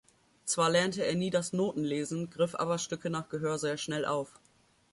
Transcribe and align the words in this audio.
Zwar 0.45 0.71
lernte 0.71 1.05
er 1.05 1.13
nie 1.13 1.29
das 1.29 1.53
Noten-Lesen, 1.53 2.31
griff 2.31 2.55
aber 2.55 2.79
Stücke 2.79 3.11
nach 3.11 3.29
Gehör 3.29 3.59
sehr 3.59 3.77
schnell 3.77 4.03
auf. 4.03 4.39